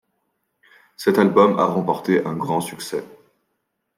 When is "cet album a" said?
0.97-1.65